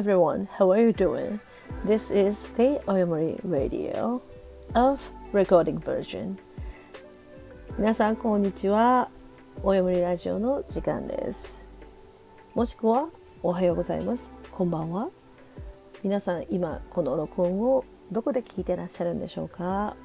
[0.00, 1.38] everyone, how are you doing?
[1.84, 4.22] This is the Oyomori Radio
[4.74, 4.98] of
[5.30, 6.38] recording version.
[7.76, 9.10] 皆さんこんにちは。
[9.62, 11.66] およもりラジオの時間です。
[12.54, 13.10] もしくは
[13.42, 14.32] おはようございます。
[14.50, 15.10] こんばんは。
[16.02, 19.98] 皆さん今この録音をどこで聞いてらっしゃるんでしょうか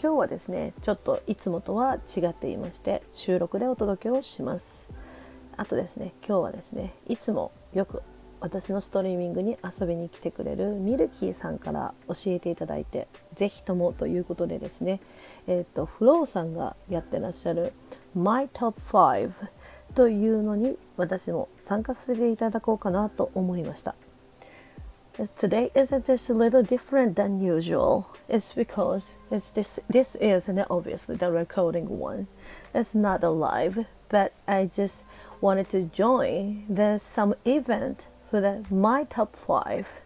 [0.00, 4.88] 今日はですねちょっといつもとは違っていまして収録でお届けをします
[5.58, 8.02] あとですね今日はですねいつもよく
[8.40, 15.00] 私のストリーミングに遊びに来てくれるミルキーさんから教えていただいてぜひともということでですね
[15.46, 17.72] えっ、とフローさんがやってらっしゃる
[18.14, 19.30] My Top 5
[19.94, 23.94] というのに私も参加させていただこうかなと思いました
[25.18, 28.06] Today is just a little different than usual.
[28.26, 32.26] It's because it's this this is and obviously the recording one.
[32.72, 35.04] It's not alive, but I just
[35.42, 40.00] wanted to join the some event for the my top five.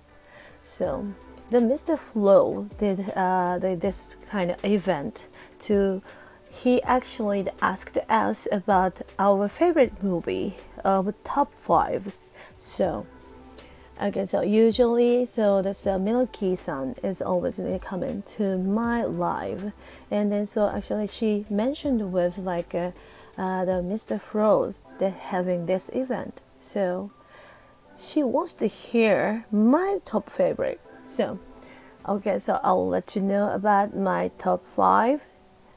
[0.62, 1.06] So
[1.50, 1.98] the Mr.
[1.98, 5.26] Flow did uh, this kind of event
[5.60, 6.02] to
[6.50, 12.16] he actually asked us about our favorite movie of top five.
[12.56, 13.06] So
[14.02, 19.72] Okay, so usually, so this uh, Milky San is always coming to my live,
[20.10, 22.90] and then so actually she mentioned with like uh,
[23.38, 24.20] uh, the Mr.
[24.20, 27.12] Froze that having this event, so
[27.96, 30.80] she wants to hear my top favorite.
[31.06, 31.38] So,
[32.08, 35.22] okay, so I'll let you know about my top five.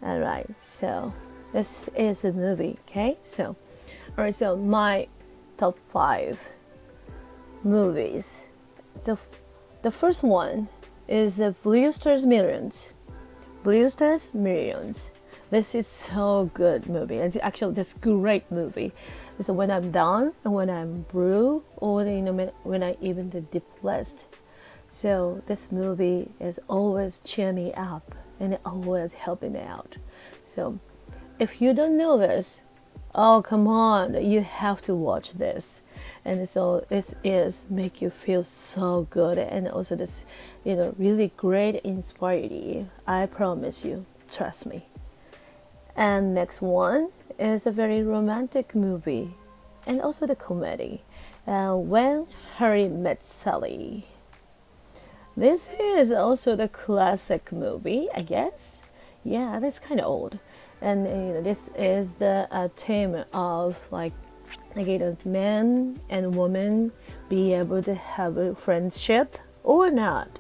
[0.01, 1.13] All right, so
[1.53, 2.77] this is a movie.
[2.87, 3.55] Okay, so
[4.17, 5.07] all right, so my
[5.57, 6.53] top five
[7.63, 8.47] movies.
[9.05, 9.17] The,
[9.81, 10.69] the first one
[11.07, 12.93] is the Brewster's Millions.
[13.63, 15.11] Brewster's Millions.
[15.49, 17.19] This is so good movie.
[17.19, 18.91] And actually, this great movie.
[19.39, 24.25] So when I'm down and when I'm blue or you know when I even depressed,
[24.87, 29.97] so this movie is always cheer me up and always helping me out.
[30.43, 30.79] So
[31.37, 32.61] if you don't know this,
[33.13, 35.81] oh come on, you have to watch this.
[36.25, 40.25] And so it is make you feel so good and also this
[40.63, 44.87] you know really great inspiring i promise you trust me.
[45.95, 47.09] And next one
[47.39, 49.33] is a very romantic movie
[49.85, 51.03] and also the comedy
[51.45, 52.27] uh, when
[52.57, 54.07] harry met sally.
[55.35, 58.81] This is also the classic movie i guess.
[59.23, 60.39] Yeah that's kind of old.
[60.81, 64.13] And you know this is the uh, theme of like
[64.75, 66.91] again men and women
[67.29, 70.39] be able to have a friendship or not.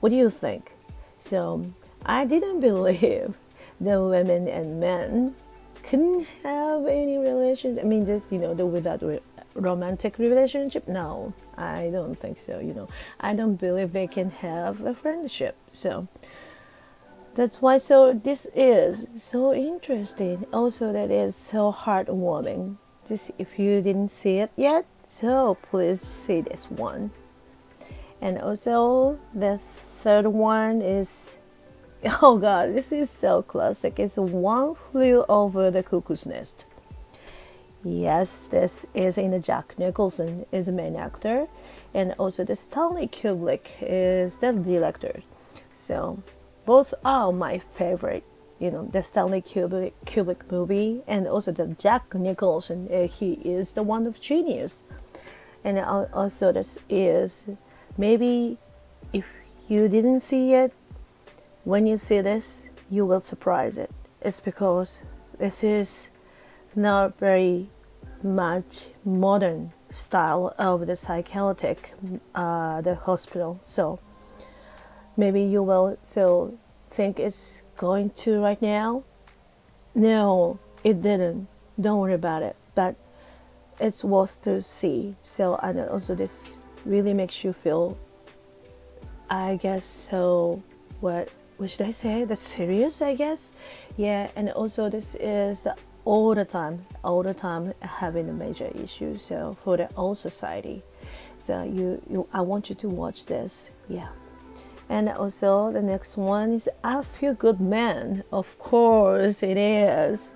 [0.00, 0.72] What do you think?
[1.18, 1.72] So
[2.06, 3.34] i didn't believe
[3.80, 5.34] the women and men
[5.82, 9.20] couldn't have any relation i mean just you know the without re-
[9.54, 10.86] romantic relationship?
[10.86, 12.88] No i don't think so you know.
[13.20, 16.08] I don't believe they can have a friendship so.
[17.34, 20.46] That's why so this is so interesting.
[20.52, 22.76] Also that is so heartwarming
[23.06, 27.10] just if you didn't see it yet so please see this one.
[28.20, 31.38] And also the third one is
[32.22, 33.98] oh god this is so classic.
[33.98, 36.66] It's one flew over the cuckoo's nest.
[37.84, 41.46] Yes this is in the jack nicholson is the main actor
[41.92, 45.22] and also the stanley kubrick is the director.
[45.72, 46.22] So
[46.64, 48.24] both are my favorite
[48.60, 52.88] you know the Stanley Kubrick, Kubrick movie and also the Jack Nicholson.
[52.92, 54.84] Uh, he is the one of genius,
[55.64, 57.48] and also this is
[57.96, 58.58] maybe
[59.12, 59.32] if
[59.66, 60.72] you didn't see it,
[61.70, 63.92] when you see this, you will surprise it.
[64.20, 65.02] It's because
[65.38, 66.10] this is
[66.74, 67.70] not very
[68.24, 71.94] much modern style of the psychiatric
[72.34, 73.98] uh, the hospital so
[75.16, 76.56] maybe you will so
[76.90, 79.02] think it's going to right now?
[79.94, 81.48] No, it didn't.
[81.80, 82.56] Don't worry about it.
[82.74, 82.96] But
[83.78, 85.16] it's worth to see.
[85.22, 87.96] So and also this really makes you feel
[89.30, 90.62] I guess so
[91.00, 91.30] what
[91.60, 92.24] what should I say?
[92.24, 93.52] That's serious, I guess.
[93.98, 95.76] Yeah, and also this is the,
[96.06, 99.18] all the time, all the time having a major issue.
[99.18, 100.82] So for the whole society.
[101.38, 103.70] So you, you I want you to watch this.
[103.90, 104.08] Yeah.
[104.88, 108.24] And also the next one is A Few Good Men.
[108.32, 110.32] Of course it is.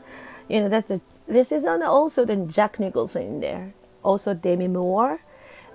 [0.51, 3.75] You know that's the, this is also the Jack Nicholson in there.
[4.03, 5.21] Also Demi Moore,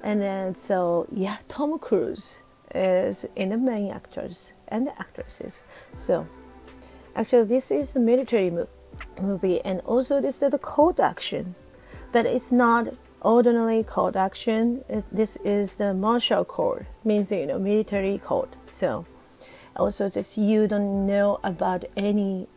[0.03, 2.41] and then so yeah Tom Cruise
[2.73, 5.63] is in the main actors and the actresses.
[5.93, 6.27] So
[7.15, 8.67] actually this is the military mo-
[9.21, 11.55] movie and also this is the cold action,
[12.11, 14.83] but it's not ordinary code action.
[15.11, 18.55] This is the martial code, means you know military code.
[18.67, 19.05] So
[19.75, 22.47] also just you don't know about any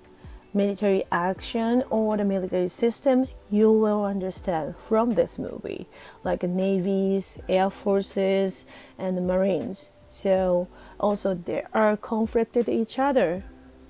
[0.55, 5.87] military action or the military system, you will understand from this movie,
[6.25, 8.67] like navies, air forces,
[8.99, 9.91] and the marines.
[10.13, 10.69] So
[11.01, 13.45] also they are conflicted each other.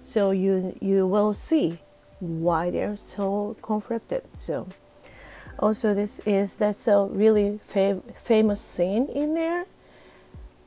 [0.04, 1.78] So you you will see
[2.20, 4.22] why they're so conflicted.
[4.38, 4.68] So
[5.58, 9.66] also this is that's a really fam- famous scene in there.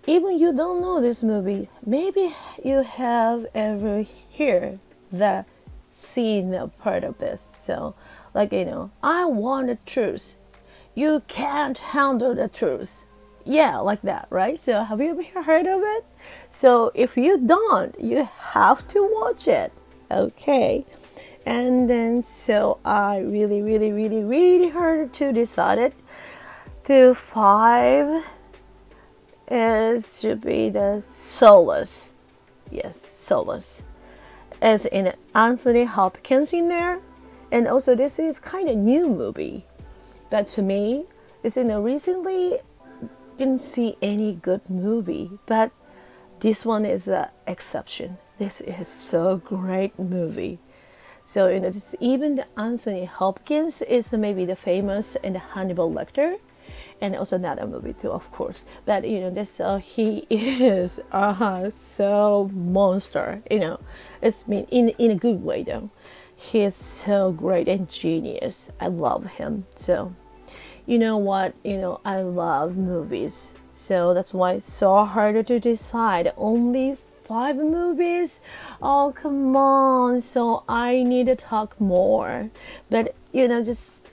[0.05, 1.69] Even you don't know this movie.
[1.85, 4.05] Maybe you have ever
[4.37, 4.79] heard
[5.09, 5.47] that
[5.89, 7.55] scene a part of this.
[7.59, 7.95] So
[8.33, 10.35] like you know i want the truth.
[10.95, 13.05] You can't handle the truth
[13.45, 16.05] yeah like that right so have you ever heard of it
[16.49, 19.71] so if you don't you have to watch it
[20.11, 20.85] okay
[21.45, 25.93] and then so I really, really, really, really hard to decide it.
[26.85, 28.25] To five
[29.49, 32.13] is should be the Solace.
[32.71, 33.83] Yes, Solace.
[34.61, 36.99] As in Anthony Hopkins in there.
[37.51, 39.65] And also this is kind of new movie.
[40.31, 41.05] But for me,
[41.43, 42.57] it's in a recently
[43.37, 45.31] didn't see any good movie.
[45.45, 45.71] But
[46.39, 48.17] this one is an exception.
[48.37, 50.59] This is so great movie.
[51.23, 56.37] So you know, even Anthony Hopkins is maybe the famous and the Hannibal Lecter,
[57.01, 58.63] and also another movie too, of course.
[58.85, 63.41] But you know, this uh, he is uh so monster.
[63.49, 63.79] You know,
[64.21, 65.89] it's mean in in a good way though.
[66.35, 68.69] He is so great and genius.
[68.79, 69.65] I love him.
[69.75, 70.13] So,
[70.85, 71.55] you know what?
[71.63, 73.53] You know, I love movies.
[73.73, 76.31] So that's why it's so hard to decide.
[76.37, 76.95] Only
[77.25, 78.39] five movies.
[78.81, 80.21] Oh, come on.
[80.21, 82.49] So I need to talk more.
[82.89, 84.07] But, you know, just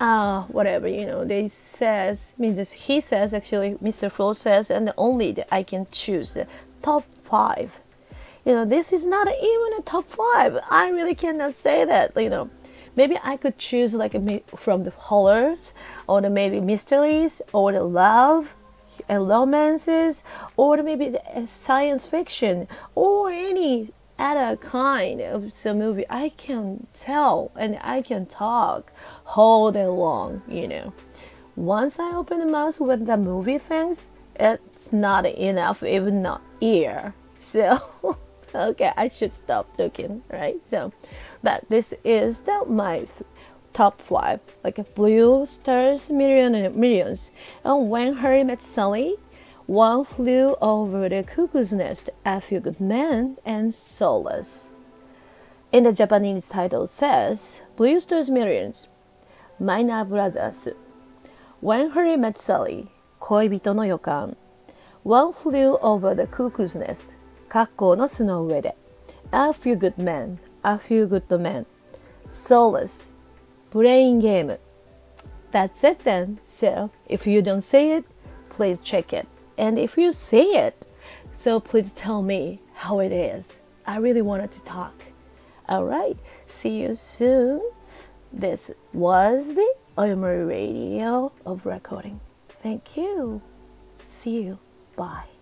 [0.00, 4.10] uh, whatever, you know, they says, I just he says, actually, Mr.
[4.10, 6.46] Flow says, and only that I can choose the
[6.82, 7.80] top five.
[8.44, 10.58] You know, this is not even a top five.
[10.70, 12.50] I really cannot say that, you know.
[12.98, 14.14] Maybe I could choose like
[14.56, 15.72] from the horrors
[16.08, 18.56] or the maybe mysteries or the love
[19.08, 20.24] and romances
[20.56, 22.66] or maybe the uh, science fiction
[22.96, 28.90] or any other kind of some movie I can tell and I can talk
[29.36, 30.92] all day long, you know.
[31.54, 37.14] Once I open the mouth with the movie things, it's not enough, even not ear.
[37.38, 38.18] So
[38.54, 40.64] okay, I should stop talking, right?
[40.66, 40.92] So,
[41.42, 43.06] but this is the my
[43.72, 47.30] top five, like Brewster's Million Millions,
[47.64, 49.16] and When Harry Met Sally,
[49.66, 54.72] One Flew Over the Cuckoo's Nest, A Few Good Men, and Solace.
[55.70, 58.88] In the Japanese title says Brewster's Millions,
[59.60, 60.68] Minor Brothers,
[61.60, 62.88] When Harry Met Sally,
[63.20, 64.36] 恋人の予感
[65.04, 67.16] One Flew Over the Cuckoo's Nest,
[67.48, 68.76] カッコーの巣の上で。
[69.30, 71.66] A few good men, a few good men.
[72.28, 73.14] Solace,
[73.70, 74.58] playing game.
[75.50, 76.38] That's it then.
[76.46, 78.04] So if you don't see it,
[78.48, 79.26] please check it.
[79.56, 80.86] And if you see it,
[81.34, 83.62] so please tell me how it is.
[83.86, 84.94] I really wanted to talk.
[85.68, 86.16] All right.
[86.46, 87.60] See you soon.
[88.32, 92.20] This was the Oyomori Radio of Recording.
[92.62, 93.40] Thank you.
[94.04, 94.58] See you.
[94.96, 95.37] Bye.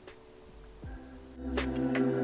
[1.55, 2.16] Bye.